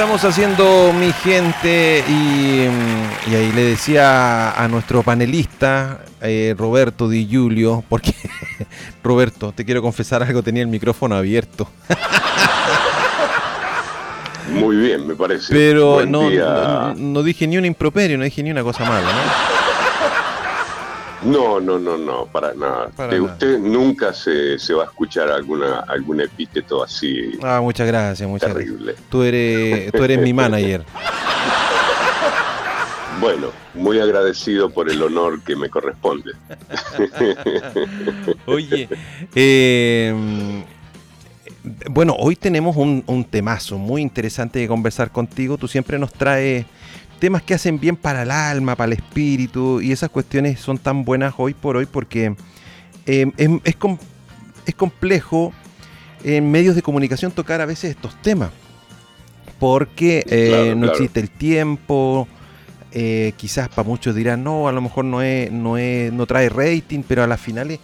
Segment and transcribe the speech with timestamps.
[0.00, 7.26] estamos haciendo mi gente y, y ahí le decía a nuestro panelista eh, Roberto Di
[7.26, 8.14] Giulio, porque
[9.04, 11.68] Roberto, te quiero confesar algo, tenía el micrófono abierto.
[14.54, 15.52] Muy bien, me parece.
[15.52, 19.59] Pero no, no, no dije ni un improperio, no dije ni una cosa mala, ¿no?
[21.22, 22.90] No, no, no, no, para nada.
[23.08, 27.38] de usted nunca se, va a escuchar alguna algún epíteto así.
[27.42, 28.94] Ah, muchas gracias, muchas terrible.
[29.10, 30.84] Tú eres, tú eres mi manager.
[33.20, 36.32] Bueno, muy agradecido por el honor que me corresponde.
[38.46, 38.88] Oye,
[39.34, 40.64] eh,
[41.90, 45.58] bueno, hoy tenemos un, un, temazo muy interesante de conversar contigo.
[45.58, 46.64] Tú siempre nos traes
[47.20, 51.04] temas que hacen bien para el alma, para el espíritu, y esas cuestiones son tan
[51.04, 52.34] buenas hoy por hoy porque
[53.06, 53.50] eh, es,
[54.64, 55.52] es, complejo
[56.24, 58.50] en medios de comunicación tocar a veces estos temas,
[59.58, 62.26] porque eh, no existe el tiempo,
[62.92, 66.48] eh, quizás para muchos dirán, no, a lo mejor no, es, no, es, no trae
[66.48, 67.80] rating, pero a las finales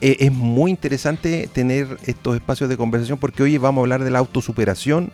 [0.00, 4.18] es muy interesante tener estos espacios de conversación porque hoy vamos a hablar de la
[4.18, 5.12] autosuperación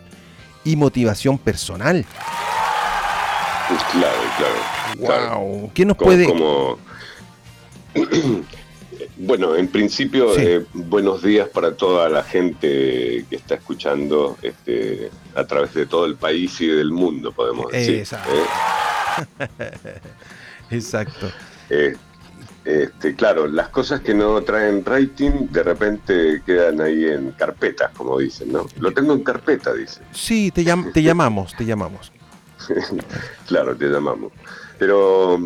[0.63, 2.05] y motivación personal.
[3.91, 4.19] Claro,
[4.97, 5.39] claro.
[5.39, 5.71] Wow.
[5.73, 6.27] ¿Qué nos puede...?
[9.17, 15.45] bueno, en principio, eh, buenos días para toda la gente que está escuchando este, a
[15.45, 17.99] través de todo el país y del mundo, podemos decir.
[17.99, 18.31] Exacto.
[19.39, 19.47] ¿eh?
[20.71, 21.31] Exacto.
[21.69, 21.95] Eh,
[22.65, 28.17] este, claro, las cosas que no traen rating de repente quedan ahí en carpetas, como
[28.17, 28.65] dicen, ¿no?
[28.79, 30.01] Lo tengo en carpeta, dice.
[30.11, 32.11] Sí, te, te llamamos, te llamamos.
[33.47, 34.31] claro, te llamamos.
[34.77, 35.39] Pero,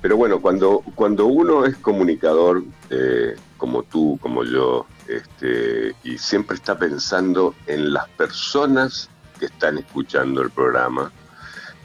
[0.00, 6.56] pero bueno, cuando, cuando uno es comunicador, eh, como tú, como yo, este, y siempre
[6.56, 11.12] está pensando en las personas que están escuchando el programa,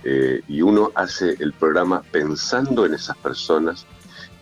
[0.04, 3.86] eh, y uno hace el programa pensando en esas personas,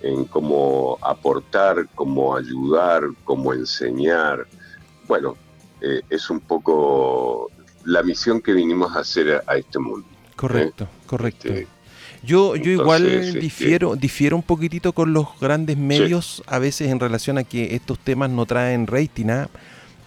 [0.01, 4.47] en cómo aportar, cómo ayudar, cómo enseñar.
[5.07, 5.35] Bueno,
[5.81, 7.49] eh, es un poco
[7.85, 10.07] la misión que vinimos a hacer a este mundo.
[10.37, 11.49] Correcto, correcto.
[12.23, 17.37] yo, yo igual difiero, difiero un poquitito con los grandes medios a veces en relación
[17.37, 19.49] a que estos temas no traen rating, ¿ah?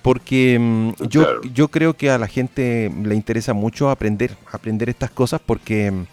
[0.03, 5.11] porque mm, yo, yo creo que a la gente le interesa mucho aprender, aprender estas
[5.11, 6.07] cosas porque mm,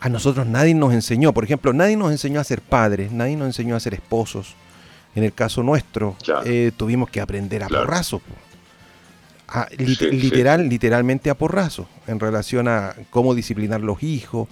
[0.00, 3.46] a nosotros nadie nos enseñó, por ejemplo, nadie nos enseñó a ser padres, nadie nos
[3.46, 4.54] enseñó a ser esposos.
[5.14, 7.68] En el caso nuestro, eh, tuvimos que aprender a
[9.78, 14.48] literal, literalmente a porrazo en relación a cómo disciplinar los hijos,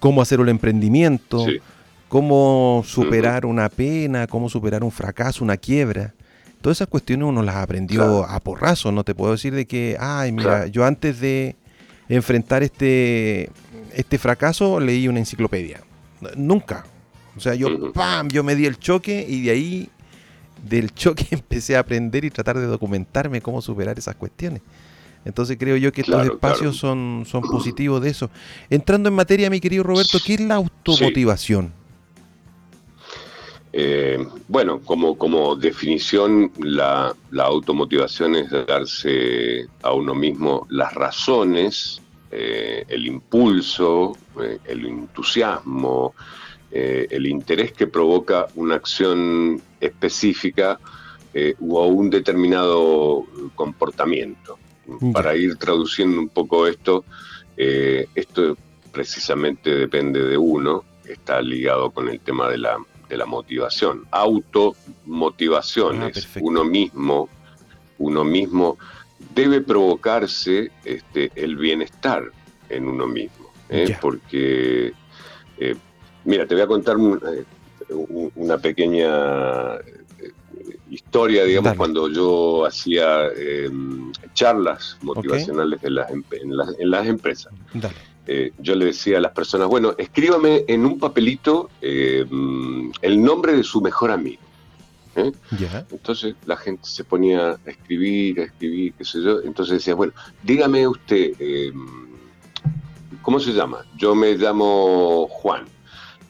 [0.00, 1.46] cómo hacer un emprendimiento,
[2.08, 6.14] cómo superar una pena, cómo superar un fracaso, una quiebra.
[6.60, 8.92] Todas esas cuestiones uno las aprendió a porrazo.
[8.92, 11.56] No te puedo decir de que, ay, mira, yo antes de
[12.08, 13.50] enfrentar este,
[13.92, 15.80] este fracaso leí una enciclopedia.
[16.36, 16.84] Nunca.
[17.36, 18.28] O sea, yo, ¡pam!
[18.28, 19.88] Yo me di el choque y de ahí
[20.68, 24.62] del choque empecé a aprender y tratar de documentarme cómo superar esas cuestiones.
[25.24, 28.30] Entonces creo yo que estos espacios son, son positivos de eso.
[28.68, 31.72] Entrando en materia, mi querido Roberto, ¿qué es la automotivación?
[33.76, 42.00] Eh, bueno, como, como definición, la, automotivación es darse a uno mismo las razones,
[42.30, 46.14] eh, el impulso, eh, el entusiasmo,
[46.76, 50.80] eh, el interés que provoca una acción específica
[51.32, 54.58] eh, o un determinado comportamiento.
[55.12, 57.04] Para ir traduciendo un poco esto,
[57.56, 58.58] eh, esto
[58.90, 62.76] precisamente depende de uno, está ligado con el tema de la,
[63.08, 64.08] de la motivación.
[64.10, 66.10] Automotivación ah,
[66.40, 67.28] uno mismo,
[67.98, 68.78] uno mismo
[69.32, 72.32] debe provocarse este, el bienestar
[72.68, 73.52] en uno mismo,
[74.00, 74.92] porque
[76.24, 77.44] Mira, te voy a contar eh,
[78.36, 80.32] una pequeña eh,
[80.90, 87.52] historia, digamos, cuando yo hacía em, charlas motivacionales en, las, en, las, empresas.
[88.26, 93.54] Eh, yo le decía a las personas, bueno, escríbame en un papelito em, el nombre
[93.54, 94.42] de su mejor amigo.
[95.90, 99.40] Entonces la gente se ponía a escribir, a escribir, qué sé yo.
[99.42, 100.12] Entonces decía, bueno,
[100.42, 102.08] dígame usted, em,
[103.22, 103.84] ¿cómo se llama?
[103.96, 105.73] Yo me llamo Juan.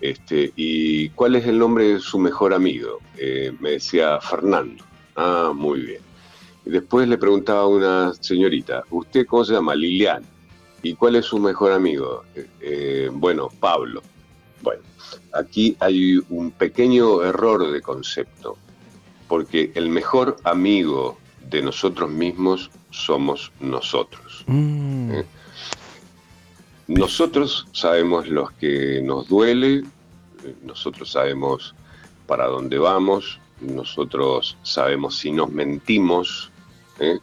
[0.04, 2.98] Este, ¿Y cuál es el nombre de su mejor amigo?
[3.16, 4.84] Eh, me decía Fernando.
[5.16, 6.02] Ah, muy bien.
[6.66, 9.74] Y después le preguntaba a una señorita, ¿usted cómo se llama?
[9.74, 10.26] Liliana.
[10.82, 12.22] ¿Y cuál es su mejor amigo?
[12.34, 14.02] Eh, eh, bueno, Pablo.
[14.60, 14.82] Bueno,
[15.32, 18.58] aquí hay un pequeño error de concepto,
[19.26, 21.16] porque el mejor amigo
[21.48, 24.44] de nosotros mismos somos nosotros.
[24.48, 25.12] Mm.
[26.86, 29.84] Nosotros sabemos los que nos duele,
[30.62, 31.74] nosotros sabemos
[32.26, 36.50] para dónde vamos, nosotros sabemos si nos mentimos,
[37.00, 37.18] ¿eh?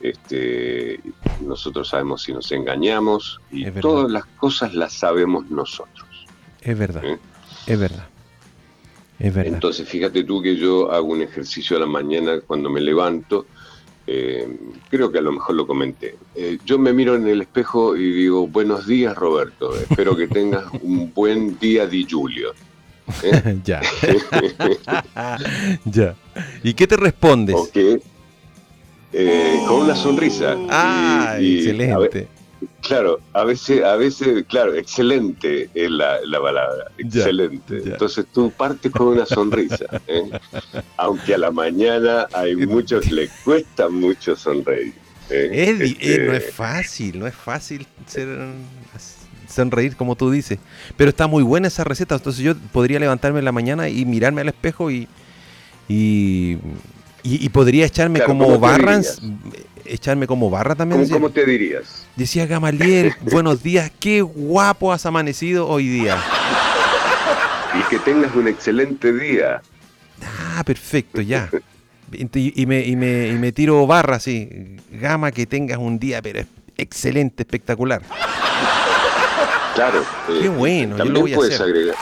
[0.00, 1.00] este,
[1.40, 6.26] nosotros sabemos si nos engañamos y todas las cosas las sabemos nosotros.
[6.62, 7.18] Es verdad, ¿Eh?
[7.66, 8.08] es verdad.
[9.18, 9.54] Es verdad.
[9.54, 13.46] Entonces, fíjate tú que yo hago un ejercicio a la mañana cuando me levanto.
[14.06, 14.46] Eh,
[14.90, 16.16] creo que a lo mejor lo comenté.
[16.64, 21.12] yo me miro en el espejo y digo, buenos días Roberto, espero que tengas un
[21.14, 22.52] buen día de Julio.
[23.64, 23.82] ya.
[25.84, 26.14] ya.
[26.62, 27.56] ¿Y qué te respondes?
[29.12, 30.56] Eh, con una sonrisa.
[30.68, 32.28] Ah, excelente.
[32.86, 37.82] Claro, a veces, a veces, claro, excelente es la, palabra, excelente.
[37.84, 40.30] Entonces tú partes con una sonrisa, ¿eh?
[40.96, 44.94] aunque a la mañana hay muchos le cuesta mucho sonreír.
[45.30, 45.74] ¿eh?
[45.76, 48.28] no es este, fácil, no es fácil ser
[49.48, 50.58] sonreír, como tú dices.
[50.96, 52.14] Pero está muy buena esa receta.
[52.16, 55.08] Entonces yo podría levantarme en la mañana y mirarme al espejo y.
[55.88, 56.58] y,
[57.24, 59.20] y, podría echarme como barras.
[59.86, 61.08] Echarme como barra también.
[61.08, 62.06] ¿Cómo, te dirías?
[62.16, 66.18] Decía Gamaliel, buenos días, qué guapo has amanecido hoy día.
[67.78, 69.60] Y que tengas un excelente día.
[70.22, 71.50] Ah, perfecto, ya.
[72.12, 74.76] Y, me, y, me, y me tiro barra así.
[74.92, 76.44] Gama, que tengas un día, pero
[76.76, 78.02] excelente, espectacular.
[79.74, 80.04] Claro.
[80.26, 81.96] Qué eh, bueno, también puedes agregar.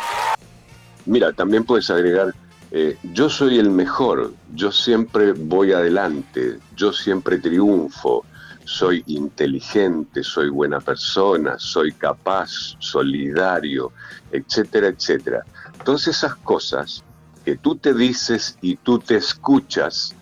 [1.06, 2.34] Mira, también puedes agregar,
[2.74, 8.24] eh, yo soy el mejor, yo siempre voy adelante, yo siempre triunfo,
[8.64, 13.92] soy inteligente, soy buena persona, soy capaz, solidario,
[14.30, 15.44] etcétera, etcétera.
[15.84, 17.04] Todas esas cosas
[17.44, 20.14] que tú te dices y tú te escuchas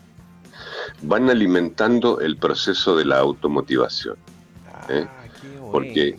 [1.03, 4.17] van alimentando el proceso de la automotivación.
[4.89, 5.07] ¿eh?
[5.09, 5.25] Ah,
[5.71, 6.19] Porque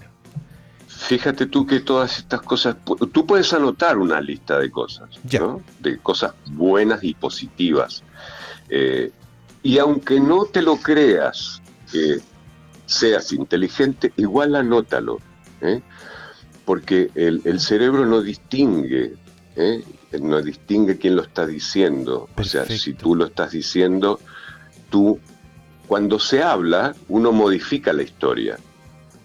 [1.02, 2.78] fíjate tú que todas estas cosas,
[3.12, 5.10] tú puedes anotar una lista de cosas,
[5.40, 5.62] ¿no?
[5.80, 8.04] de cosas buenas y positivas.
[8.70, 9.12] Eh,
[9.64, 11.62] y aunque no te lo creas
[11.92, 12.20] que
[12.86, 15.20] seas inteligente, igual anótalo,
[15.62, 15.82] ¿eh?
[16.66, 19.16] porque el, cerebro no distingue,
[19.56, 19.84] ¿eh?
[20.22, 22.30] no distingue quién lo está diciendo.
[22.36, 24.20] O sea, si tú lo estás diciendo,
[24.90, 25.20] tú,
[25.88, 28.58] cuando se habla, uno modifica la historia.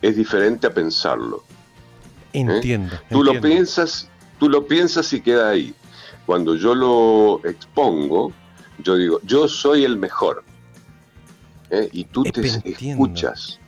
[0.01, 1.45] Es diferente a pensarlo.
[2.37, 2.57] ¿Eh?
[2.57, 2.97] Entiendo.
[3.11, 5.75] Tú lo piensas, tú lo piensas y queda ahí.
[6.27, 8.33] Cuando yo lo expongo,
[8.83, 10.45] yo digo, yo soy el mejor.
[11.71, 11.89] ¿Eh?
[11.93, 13.59] Y tú te escuchas.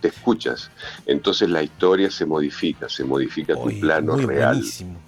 [0.00, 0.70] Te escuchas.
[1.06, 4.56] Entonces la historia se modifica, se modifica tu plano real.
[4.56, 4.98] Buenísimo.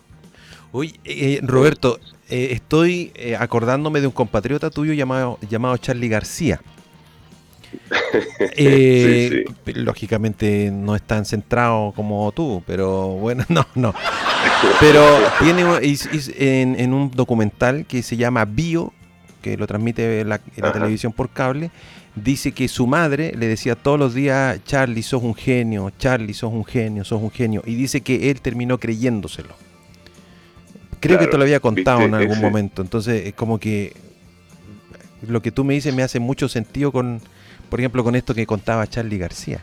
[0.72, 1.98] Oye, eh, Roberto,
[2.28, 6.60] estoy acordándome de un compatriota tuyo llamado, llamado Charlie García.
[8.56, 9.44] Eh,
[9.74, 13.94] lógicamente no es tan centrado como tú, pero bueno, no, no.
[14.80, 15.04] Pero
[15.38, 15.64] tiene
[16.38, 18.92] en, un documental que se llama Bio,
[19.40, 21.70] que lo transmite la, la televisión por cable,
[22.14, 26.52] dice que su madre le decía todos los días, Charlie, sos un genio, Charlie, sos
[26.52, 27.62] un genio, sos un genio.
[27.64, 29.54] Y dice que él terminó creyéndoselo.
[30.98, 32.82] Creo que te lo había contado en algún momento.
[32.82, 33.94] Entonces, es como que
[35.26, 37.20] lo que tú me dices me hace mucho sentido con,
[37.70, 39.60] por ejemplo, con esto que contaba Charlie García.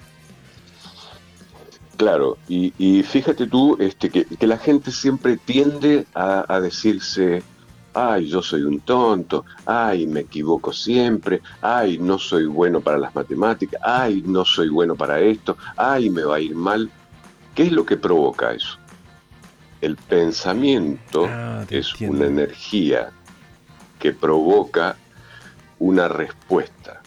[1.98, 7.42] Claro, y, fíjate tú este, que, la gente siempre tiende a, decirse,
[7.94, 13.16] ay, yo soy un tonto, ay, me equivoco siempre, ay, no soy bueno para las
[13.16, 16.90] matemáticas, ay, no soy bueno para esto, ay, me va a ir mal.
[17.56, 18.78] ¿Qué es lo que provoca eso?
[19.82, 23.10] El pensamiento ah, es una energía
[23.98, 24.98] que provoca
[25.80, 27.02] una respuesta.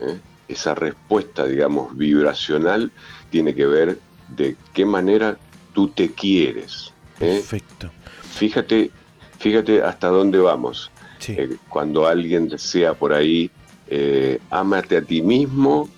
[0.00, 0.20] ¿eh?
[0.48, 2.92] Esa respuesta, digamos, vibracional
[3.30, 3.98] tiene que ver
[4.28, 5.38] de qué manera
[5.72, 6.92] tú te quieres.
[7.20, 7.40] ¿eh?
[7.40, 7.90] Perfecto.
[8.34, 8.90] Fíjate,
[9.38, 10.90] fíjate hasta dónde vamos.
[11.28, 13.50] Eh, cuando alguien desea por ahí,
[13.88, 15.88] eh, ámate a ti mismo,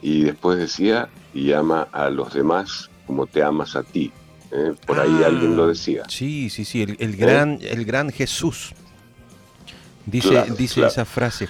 [0.00, 4.10] y después decía, y ama a los demás como te amas a ti.
[4.86, 6.02] Por ahí ah, alguien lo decía.
[6.08, 8.74] Sí, sí, sí, el, gran, el gran Jesús.
[10.04, 11.48] Dice, dice esa frase.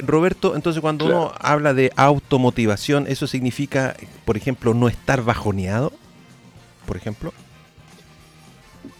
[0.00, 5.92] Roberto, entonces cuando uno habla de automotivación, ¿eso significa, por ejemplo, no estar bajoneado?
[6.86, 7.32] Por ejemplo.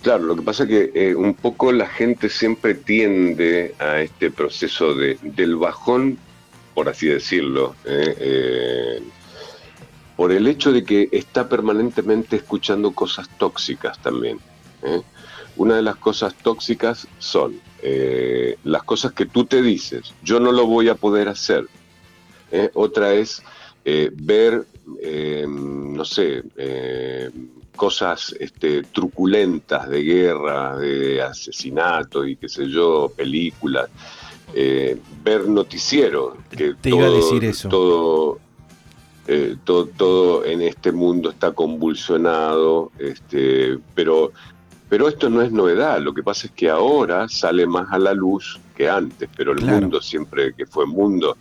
[0.03, 4.31] Claro, lo que pasa es que eh, un poco la gente siempre tiende a este
[4.31, 6.19] proceso de, del bajón,
[6.75, 9.03] por así decirlo, eh, eh,
[10.17, 14.39] por el hecho de que está permanentemente escuchando cosas tóxicas también.
[15.59, 20.53] Una de las cosas tóxicas son eh, las cosas que tú te dices, yo no
[20.53, 21.67] lo voy a poder hacer.
[22.51, 22.71] ¿eh?
[22.75, 23.43] Otra es,
[23.85, 24.67] ver,
[25.49, 26.43] no sé,
[27.77, 33.89] cosas este, truculentas de guerra, de asesinato y qué sé yo, películas,
[34.55, 37.69] ver noticiero, que Te iba a decir eso.
[37.69, 38.49] todo
[39.31, 44.33] eh, todo, todo, en este mundo está convulsionado, este, pero,
[44.89, 48.15] pero esto no es novedad, lo que pasa es que ahora sale más a la
[48.15, 51.37] luz que antes, pero el mundo siempre que fue mundo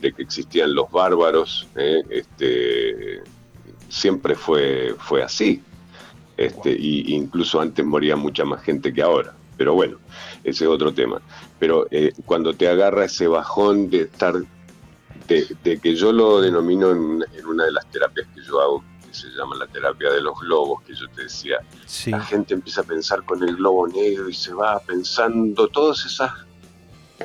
[0.00, 3.22] de que existían los bárbaros, eh, este,
[3.88, 5.62] siempre fue, fue así.
[6.36, 9.34] Este, y incluso antes moría mucha más gente que ahora.
[9.56, 9.98] Pero bueno,
[10.42, 11.20] ese es otro tema.
[11.58, 14.34] Pero eh, cuando te agarra ese bajón de estar
[15.28, 19.28] de, que yo lo denomino en, una de las terapias que yo hago, que se
[19.28, 21.58] llama la terapia de los globos, que yo te decía,
[22.06, 26.32] la gente empieza a pensar con el globo negro y se va pensando todas esas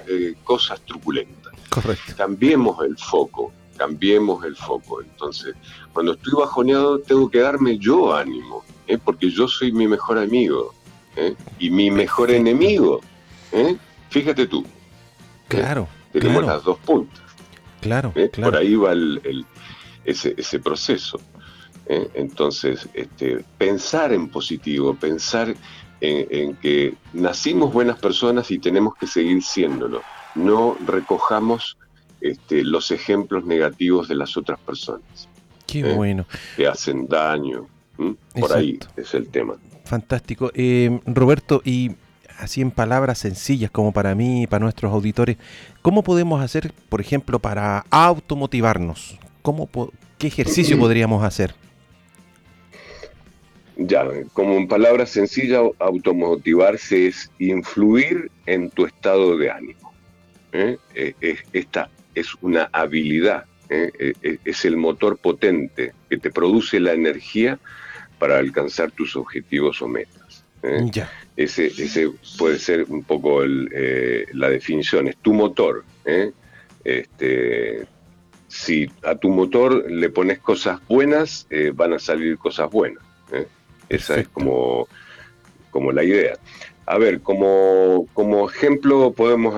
[0.08, 1.54] eh, cosas truculentas.
[1.70, 2.14] Correcto.
[2.18, 5.02] Cambiemos el foco, cambiemos el foco.
[5.02, 5.56] Entonces,
[5.94, 8.98] cuando estoy bajoneado, tengo que darme yo ánimo, ¿eh?
[8.98, 10.74] porque yo soy mi mejor amigo
[11.16, 11.36] ¿eh?
[11.60, 13.02] y mi mejor enemigo.
[14.10, 14.66] Fíjate tú.
[15.48, 15.88] Claro.
[16.12, 17.22] Tenemos las dos puntas.
[17.82, 18.52] Claro, claro.
[18.52, 19.46] Por ahí va el,
[20.04, 21.20] ese, ese, proceso.
[21.90, 22.10] ¿Eh?
[22.14, 25.56] Entonces, este, pensar en positivo, pensar
[26.00, 30.02] en, que nacimos buenas personas y tenemos que seguir siéndolo.
[30.36, 31.78] No recojamos
[32.22, 35.28] este, los ejemplos negativos de las otras personas.
[35.66, 35.94] Qué ¿eh?
[35.96, 36.26] bueno.
[36.56, 37.68] Que hacen daño.
[38.40, 39.56] Por ahí es el tema.
[39.86, 40.52] Fantástico.
[41.08, 41.92] Roberto, y
[42.38, 45.38] así en palabras sencillas como para mí y para nuestros auditores,
[45.82, 49.18] ¿cómo podemos hacer, por ejemplo, para automotivarnos?
[49.42, 49.68] ¿Cómo,
[50.18, 51.56] ¿Qué ejercicio podríamos hacer?
[53.78, 59.94] Ya, como en palabras sencillas, automotivarse es influir en tu estado de ánimo.
[60.52, 60.78] ¿eh?
[60.96, 63.92] Eh, esta es una habilidad, ¿eh?
[64.44, 67.60] es el motor potente que te produce la energía
[68.18, 70.44] para alcanzar tus objetivos o metas.
[70.92, 71.10] Ya.
[71.36, 75.86] Ese, ese puede ser un poco eh, la definición, es tu motor.
[76.06, 76.32] ¿eh?
[76.84, 77.86] Este,
[78.48, 83.04] si a tu motor le pones cosas buenas, eh, van a salir cosas buenas.
[83.90, 84.88] Esa es como,
[85.72, 86.38] como la idea.
[86.86, 89.54] A ver, como, como ejemplo podemos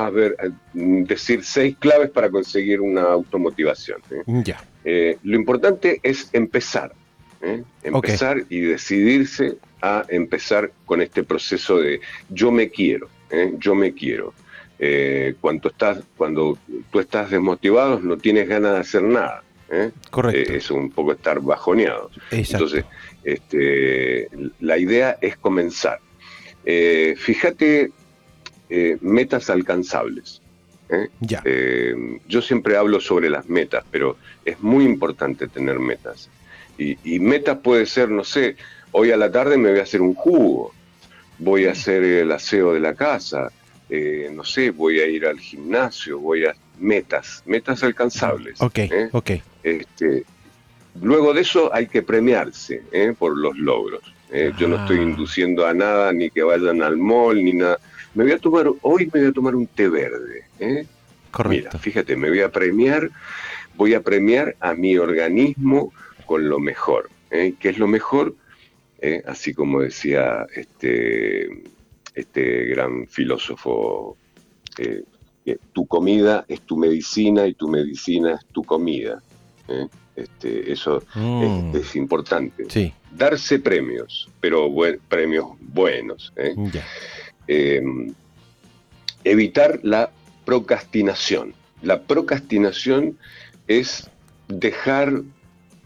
[0.73, 4.01] decir seis claves para conseguir una automotivación.
[4.25, 4.63] Ya.
[4.83, 6.93] lo importante es empezar.
[7.83, 13.53] Empezar y decidirse a empezar con este proceso de yo me quiero, ¿eh?
[13.57, 14.33] yo me quiero.
[14.81, 16.57] Eh, cuando, estás, cuando
[16.89, 19.43] tú estás desmotivado no tienes ganas de hacer nada.
[19.71, 19.91] ¿Eh?
[20.09, 20.53] Correcto.
[20.53, 22.09] es un poco estar bajoneado.
[22.31, 22.85] Entonces,
[23.23, 25.99] este, la idea es comenzar.
[26.65, 27.91] fíjate
[29.01, 30.41] metas alcanzables.
[31.19, 31.43] Ya.
[32.27, 36.29] yo siempre hablo sobre las metas, pero es muy importante tener metas.
[36.79, 38.55] Y, y metas puede ser, no sé,
[38.91, 40.73] Hoy a la tarde me voy a hacer un jugo,
[41.37, 43.51] voy a hacer el aseo de la casa,
[43.87, 48.61] eh, no sé, voy a ir al gimnasio, voy a metas, metas alcanzables.
[48.61, 49.09] Ok, ¿eh?
[49.11, 49.31] ok.
[49.63, 50.25] Este,
[51.01, 53.13] luego de eso hay que premiarse ¿eh?
[53.17, 54.01] por los logros.
[54.59, 55.01] Yo no estoy ah.
[55.01, 57.79] induciendo a nada, ni que vayan al mall, ni nada.
[58.13, 60.45] Me voy a tomar, hoy me voy a tomar un té verde.
[61.31, 61.69] Correcto.
[61.69, 63.09] Mira, fíjate, me voy a premiar,
[63.75, 65.91] voy a premiar a mi organismo
[66.27, 67.09] con lo mejor.
[67.31, 68.35] ¿Qué es lo mejor?
[69.01, 69.23] ¿eh?
[69.25, 71.49] así como decía este,
[72.13, 74.17] este gran filósofo,
[74.77, 75.03] eh,
[75.73, 79.21] tu comida es tu medicina y tu medicina es tu comida.
[79.67, 79.87] ¿eh?
[80.15, 81.75] Este, eso mm.
[81.75, 82.93] es, importante.
[83.11, 84.69] Darse premios, pero
[85.07, 86.33] premios buenos.
[89.23, 90.11] evitar la
[90.45, 91.53] procrastinación.
[91.81, 93.17] La procrastinación
[93.67, 94.09] es
[94.47, 95.21] dejar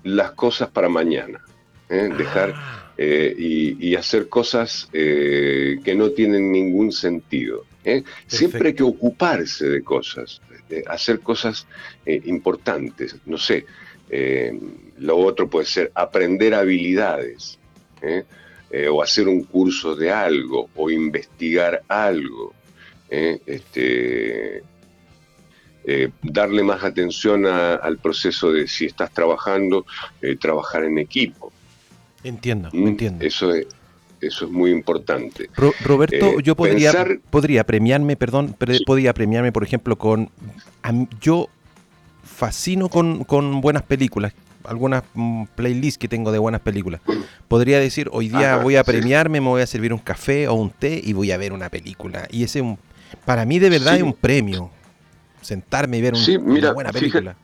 [0.04, 1.44] las cosas para mañana.
[1.90, 2.83] Dejar ah.
[2.96, 3.36] Eh,
[3.80, 7.66] y, hacer cosas eh, que no tienen ningún sentido.
[7.84, 8.04] ¿eh?
[8.28, 10.42] Siempre hay que ocuparse de cosas,
[10.88, 11.68] hacer cosas
[12.06, 13.16] importantes.
[13.26, 13.66] No sé,
[15.00, 17.60] lo otro puede ser aprender habilidades,
[18.92, 22.54] o hacer un curso de algo, o investigar algo.
[23.10, 24.64] Este,
[26.24, 29.86] darle más atención al proceso de si estás trabajando,
[30.40, 31.53] trabajar en equipo.
[32.24, 33.26] Entiendo, mm, entiendo.
[33.26, 33.68] Eso es,
[34.22, 35.50] eso es muy importante.
[35.84, 36.94] Roberto, eh, yo podría,
[37.30, 40.30] podría premiarme, perdón, podría premiarme, por ejemplo, con...
[41.22, 41.50] yo
[42.24, 47.02] fascino con, buenas películas, algunas mm, playlists que tengo de buenas películas.
[47.48, 50.70] Podría decir, hoy día voy a premiarme, me voy a servir un café o un
[50.70, 52.28] té y voy a ver una película.
[52.32, 52.78] Y ese, un,
[53.26, 54.72] para mí de verdad es un premio.
[55.42, 57.36] Sentarme y ver una buena película.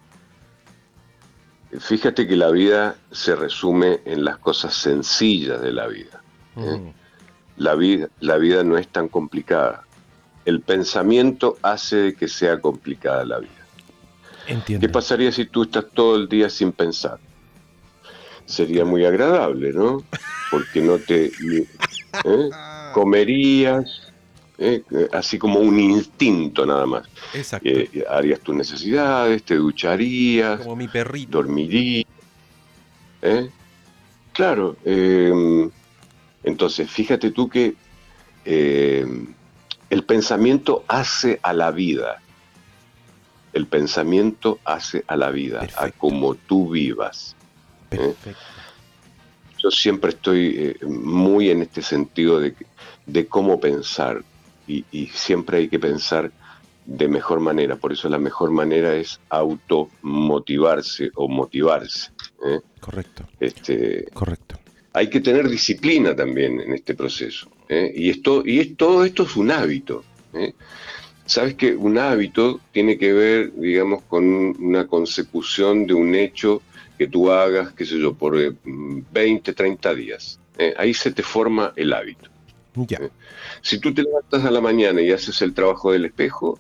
[1.78, 6.22] Fíjate que la vida se resume en las cosas sencillas de la vida.
[6.58, 6.94] ¿eh?
[7.58, 9.84] La vida, la vida no es tan complicada.
[10.46, 13.52] El pensamiento hace que sea complicada la vida.
[14.48, 14.86] Entiendo.
[14.86, 17.20] ¿Qué pasaría si tú estás todo el día sin pensar?
[18.46, 20.04] Sería muy agradable, ¿no?
[20.50, 21.68] Porque no te ¿eh?
[22.94, 24.12] comerías,
[24.60, 24.84] ¿eh?
[25.14, 27.08] así como un instinto nada más.
[27.34, 27.68] Exacto.
[27.68, 31.38] Eh, harías tus necesidades, te ducharías, Como mi perrito.
[31.40, 32.06] dormirías.
[33.22, 33.50] ¿eh?
[34.34, 34.78] Claro.
[34.86, 35.70] eh,
[36.44, 37.76] entonces, fíjate tú que
[38.46, 39.06] eh,
[39.90, 42.22] el pensamiento hace a la vida.
[43.52, 47.36] El pensamiento hace a la vida, a como tú vivas.
[47.90, 48.40] Perfecto.
[49.62, 52.56] Yo siempre estoy eh, muy en este sentido de,
[53.06, 54.24] de cómo pensar
[54.70, 56.32] y, y siempre hay que pensar
[56.90, 57.76] de mejor manera.
[57.76, 62.12] Por eso la mejor manera es automotivarse o motivarse.
[62.46, 62.60] ¿eh?
[62.80, 63.24] Correcto.
[63.40, 64.60] Este, Correcto.
[64.94, 67.48] hay que tener disciplina también en este proceso.
[67.68, 67.92] ¿eh?
[67.96, 70.04] Y, esto, y es, todo esto es un hábito.
[70.34, 70.54] ¿eh?
[71.26, 76.64] Sabes que un hábito tiene que ver, digamos, con una consecución de un hecho
[76.98, 80.40] que tú hagas, qué sé yo, por eh, 20, 30 días.
[80.76, 82.30] Ahí se te forma el hábito.
[82.88, 83.00] Ya.
[83.62, 86.60] Si tú te levantas a la mañana y haces el trabajo del espejo,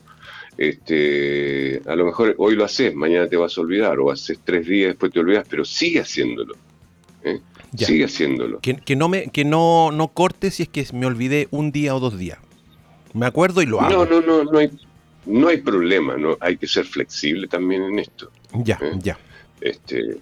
[0.57, 4.67] este, a lo mejor hoy lo haces, mañana te vas a olvidar, o haces tres
[4.67, 6.55] días, después te olvidas, pero sigue haciéndolo.
[7.23, 7.39] ¿eh?
[7.77, 8.59] Sigue haciéndolo.
[8.59, 11.95] Que, que no me que no, no corte si es que me olvidé un día
[11.95, 12.39] o dos días.
[13.13, 14.05] Me acuerdo y lo hago.
[14.05, 14.69] No, no, no, no hay,
[15.25, 18.29] no hay problema, no, hay que ser flexible también en esto.
[18.53, 18.91] Ya, ¿Eh?
[19.01, 19.17] ya.
[19.61, 20.17] Este,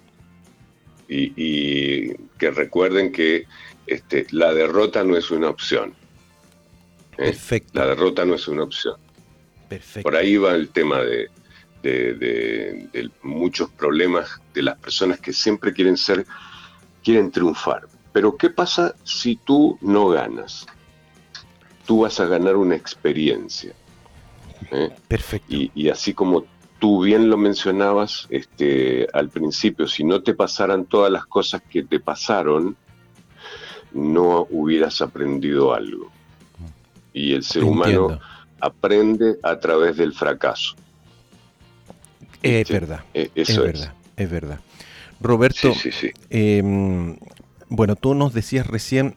[1.08, 3.46] y, y que recuerden que
[3.88, 5.90] este, la derrota no es una opción.
[7.12, 7.16] ¿eh?
[7.16, 7.72] Perfecto.
[7.78, 8.96] La derrota no es una opción.
[9.68, 10.02] Perfecto.
[10.08, 11.28] Por ahí va el tema de,
[11.82, 16.24] de- de- de muchos problemas de las personas que siempre quieren ser,
[17.04, 17.86] quieren triunfar.
[18.12, 20.66] Pero ¿qué pasa si tú no ganas?
[21.86, 23.72] Tú vas a ganar una experiencia.
[24.70, 24.90] ¿eh?
[25.08, 25.54] Perfecto.
[25.54, 26.44] Y, y así como
[26.78, 31.82] tú bien lo mencionabas este, al principio, si no te pasaran todas las cosas que
[31.82, 32.76] te pasaron,
[33.92, 36.10] no hubieras aprendido algo.
[37.12, 38.20] Y el ser humano
[38.60, 40.74] aprende a través del fracaso.
[42.42, 43.00] Es Sí, verdad.
[43.14, 43.72] Eh, Es Eso es.
[43.80, 43.94] verdad.
[44.16, 44.60] Es verdad.
[45.20, 46.10] Roberto, Sí, sí, sí.
[46.30, 47.16] eh,
[47.68, 49.16] bueno, tú nos decías recién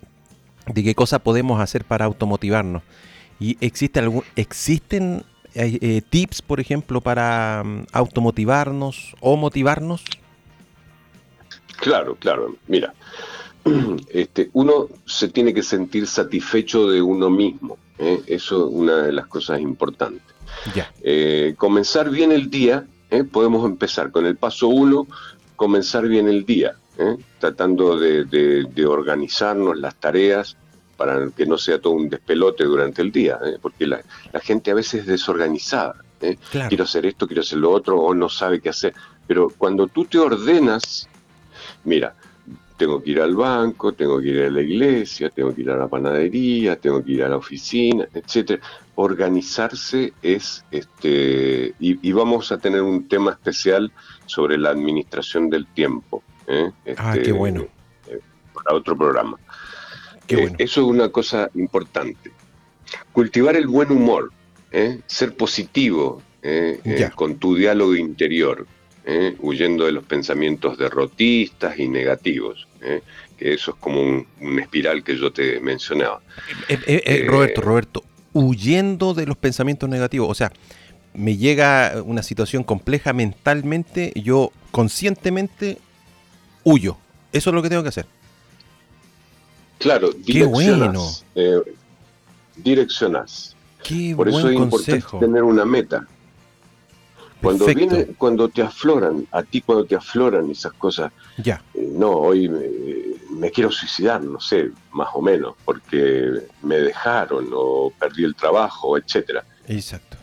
[0.67, 2.81] de qué cosa podemos hacer para automotivarnos.
[3.39, 10.03] ¿Y existe algún, existen eh, eh, tips, por ejemplo, para mm, automotivarnos o motivarnos?
[11.77, 12.55] Claro, claro.
[12.67, 12.93] Mira,
[14.09, 17.77] este, uno se tiene que sentir satisfecho de uno mismo.
[17.97, 18.21] ¿eh?
[18.27, 20.23] Eso es una de las cosas importantes.
[21.01, 23.23] Eh, comenzar bien el día, ¿eh?
[23.23, 25.07] podemos empezar con el paso uno,
[25.55, 26.75] comenzar bien el día,
[27.39, 30.55] tratando de, de- de organizarnos las tareas
[30.97, 34.75] para que no sea todo un despelote durante el día, porque la, la gente a
[34.75, 35.95] veces es desorganizada.
[36.51, 36.69] Claro.
[36.69, 38.93] Quiero hacer esto, quiero hacer lo otro, o no sabe qué hacer.
[39.25, 41.07] Pero cuando tú te ordenas,
[41.83, 42.13] mira,
[42.81, 45.77] tengo que ir al banco, tengo que ir a la iglesia, tengo que ir a
[45.77, 48.59] la panadería, tengo que ir a la oficina, etcétera.
[48.95, 53.91] Organizarse es, este, y, y vamos a tener un tema especial
[54.25, 56.23] sobre la administración del tiempo.
[56.47, 56.71] ¿eh?
[56.97, 57.67] Ah, Este, qué bueno.
[58.07, 58.19] eh,
[58.51, 59.37] para otro programa.
[60.25, 60.55] Qué Eh.
[60.57, 62.31] Eso es una cosa importante.
[63.11, 64.31] Cultivar el buen humor,
[65.05, 66.23] ser positivo
[67.13, 68.65] con tu diálogo interior,
[69.05, 69.35] ¿eh?
[69.39, 73.01] huyendo de los pensamientos derrotistas y negativos, ¿eh?
[73.37, 76.21] que eso es como un, un espiral que yo te mencionaba.
[76.67, 80.29] Eh, eh, Roberto, Roberto, huyendo de los pensamientos negativos.
[80.29, 80.51] O sea,
[81.13, 85.77] me llega una situación compleja mentalmente, yo conscientemente
[86.63, 86.97] huyo.
[87.31, 88.05] Eso es lo que tengo que hacer.
[89.79, 90.91] Claro, Qué bueno.
[90.91, 91.25] direccionas.
[92.55, 93.55] direccionas.
[93.83, 95.19] Qué Por eso es importante consejo.
[95.19, 96.07] tener una meta.
[97.41, 97.95] Cuando Perfecto.
[97.95, 101.11] viene, cuando te afloran, a ti cuando te afloran esas cosas,
[101.43, 102.69] Ya, eh, no, hoy me,
[103.39, 108.97] me quiero suicidar, no sé, más o menos, porque me dejaron o perdí el trabajo,
[108.97, 109.43] etcétera.
[109.67, 110.17] exacto.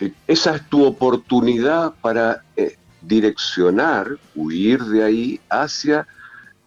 [0.00, 6.06] Eh, Esa es tu oportunidad para eh, direccionar, huir de ahí hacia,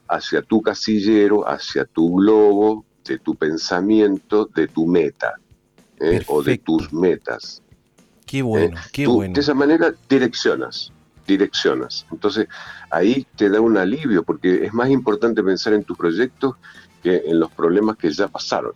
[0.07, 5.33] hacia tu casillero, hacia tu globo, de tu pensamiento, de tu meta,
[5.99, 7.61] eh, o de tus metas.
[8.29, 9.33] Qué bueno, Eh, qué tú bueno.
[9.33, 10.91] De esa manera direccionas,
[11.25, 12.05] direccionas.
[12.11, 12.47] Entonces
[12.91, 16.55] ahí te da un alivio, porque es más importante pensar en tus proyectos
[17.01, 18.73] que en los problemas que ya pasaron.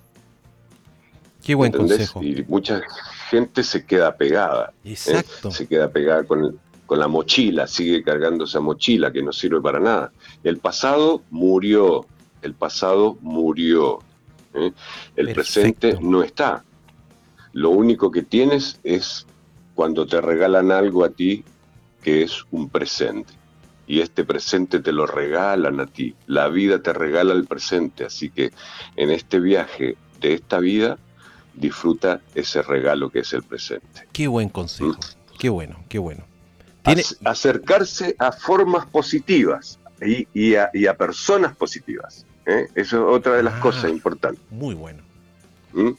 [1.43, 2.09] Qué buen ¿entendés?
[2.09, 2.23] consejo.
[2.23, 2.81] Y mucha
[3.29, 4.73] gente se queda pegada.
[4.83, 4.91] ¿eh?
[4.91, 5.51] Exacto.
[5.51, 9.61] Se queda pegada con el, con la mochila, sigue cargando esa mochila que no sirve
[9.61, 10.11] para nada.
[10.43, 12.07] El pasado murió,
[12.41, 13.99] el pasado murió.
[14.55, 14.71] ¿eh?
[15.15, 16.63] El presente no está.
[17.51, 19.27] Lo único que tienes es
[19.75, 21.43] cuando te regalan algo a ti
[22.01, 23.33] que es un presente.
[23.85, 26.15] Y este presente te lo regalan a ti.
[26.27, 28.05] La vida te regala el presente.
[28.05, 28.51] Así que
[28.95, 30.97] en este viaje de esta vida,
[31.53, 34.07] disfruta ese regalo que es el presente.
[34.11, 34.91] Qué buen consejo.
[34.91, 35.37] ¿Mm?
[35.37, 36.23] Qué bueno, qué bueno.
[37.25, 42.25] Acercarse a formas positivas y, a, personas positivas.
[42.45, 42.67] ¿eh?
[42.75, 44.43] Eso es otra de las ah, cosas importantes.
[44.49, 45.03] Muy bueno.
[45.73, 45.91] ¿Mm?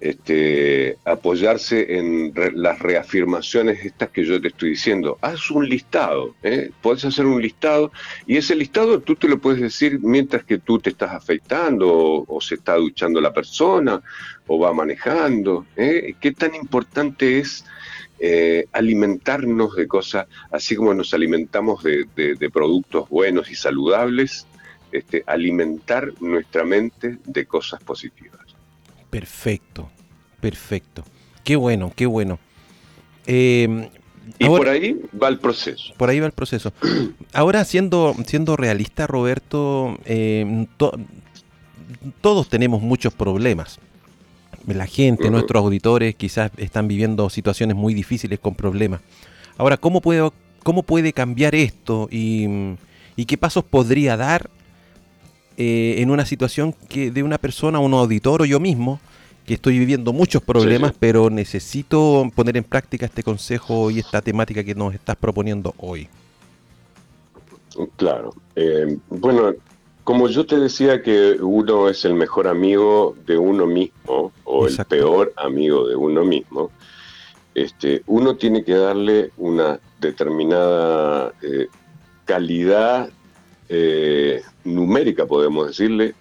[0.00, 5.18] Este, apoyarse en las reafirmaciones estas que yo te estoy diciendo.
[5.20, 6.70] Haz un listado, ¿eh?
[6.80, 7.92] puedes hacer un listado
[8.26, 12.40] y ese listado tú te lo puedes decir mientras que tú te estás afeitando o,
[12.40, 14.00] se está duchando la persona
[14.46, 15.66] o va manejando.
[15.76, 16.14] ¿eh?
[16.18, 17.64] ¿Qué tan importante es
[18.18, 24.46] eh, alimentarnos de cosas, así como nos alimentamos de, productos buenos y saludables,
[24.92, 28.49] este, alimentar nuestra mente de cosas positivas?
[29.10, 29.90] Perfecto,
[30.40, 31.04] perfecto.
[31.44, 32.38] Qué bueno, qué bueno.
[33.26, 33.88] Em,
[34.38, 35.92] y por ahí va el proceso.
[35.96, 36.72] Por ahí va el proceso.
[37.32, 40.66] Ahora, siendo, siendo realista, Roberto, em,
[42.20, 43.80] todos tenemos muchos problemas.
[44.66, 49.00] La gente, nuestros auditores, quizás están viviendo situaciones muy difíciles con problemas.
[49.56, 50.30] Ahora, ¿cómo puede,
[50.62, 52.76] cómo puede cambiar esto y,
[53.16, 54.50] y qué pasos podría dar
[55.62, 58.98] eh, en una situación que de una persona, un auditor o yo mismo,
[59.44, 64.64] que estoy viviendo muchos problemas, pero necesito poner en práctica este consejo y esta temática
[64.64, 66.08] que nos estás proponiendo hoy.
[67.96, 68.32] Claro.
[68.56, 69.52] Eh, bueno,
[70.02, 74.74] como yo te decía que uno es el mejor amigo de uno mismo o el
[74.86, 76.70] peor amigo de uno mismo,
[77.54, 81.68] este, uno tiene que darle una determinada eh,
[82.24, 83.10] calidad
[83.68, 86.14] eh, numérica, podemos decirle,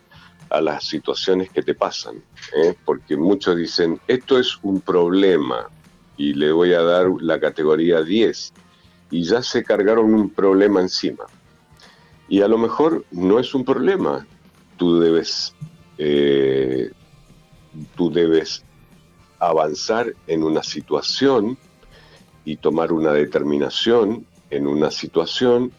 [0.49, 2.23] a las situaciones que te pasan.
[2.55, 2.75] ¿eh?
[2.85, 5.69] Porque muchos dicen, esto es un problema
[6.17, 8.53] y le voy a dar la categoría 10
[9.11, 11.25] y ya se cargaron un problema encima.
[12.27, 14.25] Y a lo mejor no es un problema.
[14.77, 15.55] Tú debes,
[15.97, 16.91] eh,
[17.95, 18.63] tú debes
[19.39, 21.57] avanzar en una situación
[22.45, 25.71] y tomar una determinación en una situación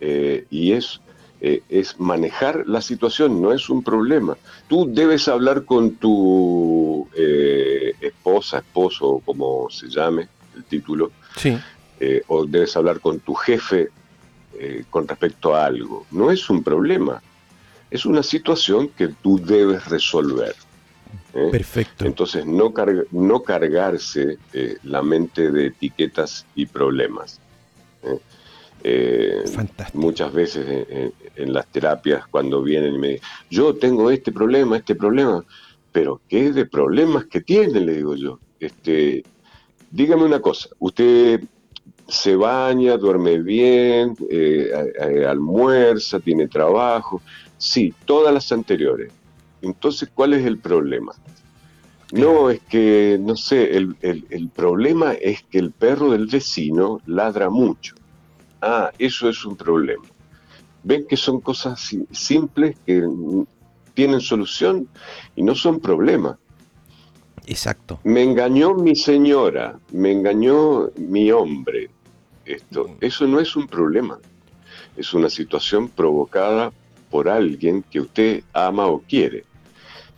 [0.00, 1.00] eh, y es,
[1.40, 4.36] eh, es manejar la situación, no es un problema.
[4.66, 11.56] Tú debes hablar con tu eh, esposa, esposo, como se llame el título, sí.
[12.26, 13.90] o debes hablar con tu jefe
[14.90, 16.04] con respecto a algo.
[16.10, 17.22] No es un problema,
[17.92, 20.56] es una situación que tú debes resolver.
[21.52, 22.04] Perfecto.
[22.04, 22.74] Entonces, no,
[23.12, 24.38] no cargarse
[24.82, 27.40] la mente de etiquetas y problemas.
[28.84, 29.44] Eh,
[29.94, 30.86] muchas veces
[31.36, 35.44] en, las terapias cuando vienen y me dicen, yo tengo este problema, este problema,
[35.92, 37.80] pero ¿qué de problemas que tiene?
[37.80, 38.38] Le digo yo.
[38.60, 39.24] Este,
[39.90, 41.42] dígame una cosa, usted
[42.08, 44.70] se baña, duerme bien, eh,
[45.28, 47.20] almuerza, tiene trabajo,
[47.56, 49.12] sí, todas las anteriores.
[49.60, 51.12] Entonces, ¿cuál es el problema?
[52.12, 57.50] No, es que, no sé, el, el problema es que el perro del vecino ladra
[57.50, 57.97] mucho.
[58.60, 60.04] Ah, eso es un problema.
[60.82, 63.06] Ven que son cosas simples que
[63.94, 64.88] tienen solución
[65.36, 66.36] y no son problemas.
[67.46, 67.98] Exacto.
[68.04, 71.90] Me engañó mi señora, me engañó mi hombre.
[72.44, 74.18] Esto, eso no es un problema.
[74.96, 76.72] Es una situación provocada
[77.10, 79.44] por alguien que usted ama o quiere.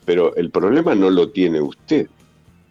[0.04, 2.08] Pero el problema no lo tiene usted.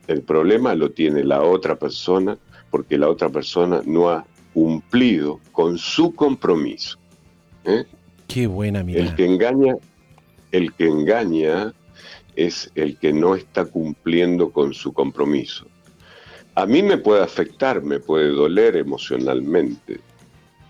[0.07, 2.37] El problema lo tiene la otra persona
[2.69, 6.97] porque la otra persona no ha cumplido con su compromiso.
[7.65, 7.85] ¿eh?
[8.27, 9.09] Qué buena mirada.
[9.09, 9.75] El que engaña,
[10.51, 11.73] el que engaña
[12.35, 15.65] es el que no está cumpliendo con su compromiso.
[16.55, 19.99] A mí me puede afectar, me puede doler emocionalmente,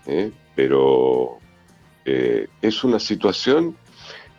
[0.06, 0.30] ¿eh?
[0.54, 1.38] pero
[2.04, 3.76] eh, es una situación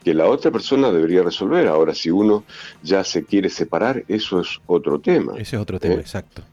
[0.04, 1.68] que la otra persona debería resolver.
[1.68, 2.44] Ahora, si uno
[2.82, 5.34] ya se quiere separar, eso es otro tema.
[5.34, 6.44] Ese es otro tema, exacto.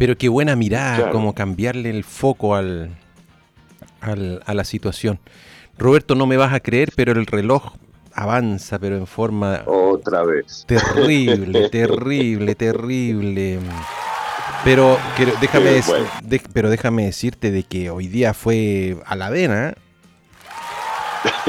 [0.00, 2.96] Pero qué buena mirada, como cambiarle el foco al,
[4.00, 5.20] a la situación.
[5.76, 7.74] Roberto, no me vas a creer, pero el reloj
[8.14, 9.60] avanza, pero en forma...
[9.66, 10.64] Otra vez.
[10.66, 13.58] Terrible, terrible, terrible.
[14.64, 14.98] Pero
[15.38, 15.82] déjame,
[16.54, 19.74] pero déjame decirte de que hoy día fue a la vena.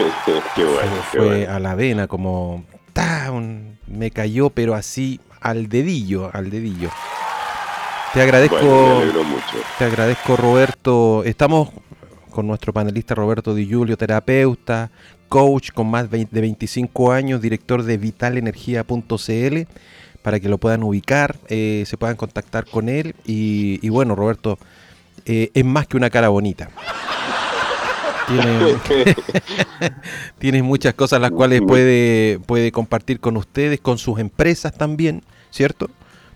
[0.58, 2.66] qué bueno, fue a la vena, como...
[3.88, 6.90] me cayó, pero así al dedillo, al dedillo.
[8.14, 8.58] Te agradezco.
[8.58, 9.58] me alegro mucho.
[9.78, 11.24] Te agradezco, Roberto.
[11.24, 11.70] Estamos
[12.30, 14.92] con nuestro panelista Roberto Di Giulio, terapeuta,
[15.30, 19.68] coach con más de 25 años, director de vitalenergía.cl,
[20.22, 23.16] para que lo puedan ubicar, eh, se puedan contactar con él.
[23.26, 24.60] Y, bueno, Roberto,
[25.26, 26.70] eh, es más que una cara bonita.
[30.40, 35.90] Tiene, muchas cosas las cuales puede, puede compartir con ustedes, con sus empresas también, ¿cierto?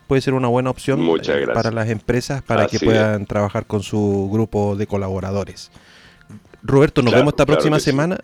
[0.08, 4.30] Puede ser una buena opción eh, para las empresas para que puedan trabajar con su
[4.32, 5.72] grupo de colaboradores.
[6.62, 8.20] Roberto, nos vemos esta próxima semana.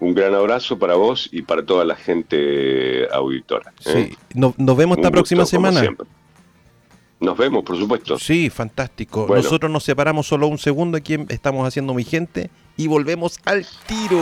[0.00, 3.72] Un gran abrazo para vos y para toda la gente auditora.
[3.86, 4.10] ¿eh?
[4.10, 5.82] Sí, nos, vemos esta próxima semana.
[7.20, 8.18] Nos vemos, por supuesto.
[8.18, 9.28] Sí, fantástico.
[9.32, 14.18] Nosotros nos separamos solo un segundo aquí, estamos haciendo mi gente y volvemos al tiro.